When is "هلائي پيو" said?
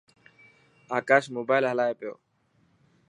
1.71-2.13